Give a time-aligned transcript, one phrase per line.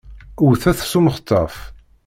[0.45, 1.55] Wwtet s umextaf.